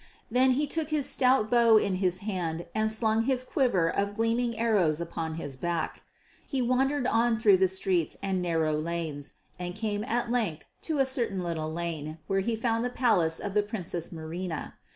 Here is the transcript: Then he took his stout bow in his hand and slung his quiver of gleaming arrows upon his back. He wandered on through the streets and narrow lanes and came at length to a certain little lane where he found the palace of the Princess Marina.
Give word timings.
Then 0.31 0.53
he 0.53 0.65
took 0.65 0.89
his 0.89 1.07
stout 1.07 1.51
bow 1.51 1.77
in 1.77 1.93
his 2.01 2.21
hand 2.21 2.65
and 2.73 2.91
slung 2.91 3.25
his 3.25 3.43
quiver 3.43 3.87
of 3.87 4.15
gleaming 4.15 4.57
arrows 4.57 4.99
upon 4.99 5.35
his 5.35 5.55
back. 5.55 6.01
He 6.47 6.59
wandered 6.59 7.05
on 7.05 7.37
through 7.39 7.57
the 7.57 7.67
streets 7.67 8.17
and 8.23 8.41
narrow 8.41 8.75
lanes 8.75 9.35
and 9.59 9.75
came 9.75 10.03
at 10.05 10.31
length 10.31 10.65
to 10.89 10.97
a 10.97 11.05
certain 11.05 11.43
little 11.43 11.71
lane 11.71 12.17
where 12.25 12.39
he 12.39 12.55
found 12.55 12.83
the 12.83 12.89
palace 12.89 13.37
of 13.39 13.53
the 13.53 13.61
Princess 13.61 14.11
Marina. 14.11 14.73